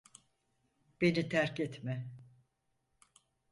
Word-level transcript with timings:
Beni 1.01 1.29
terk 1.29 1.59
etme. 1.59 2.09